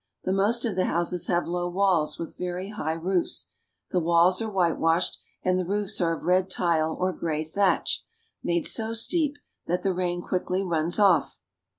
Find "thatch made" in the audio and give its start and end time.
7.43-8.65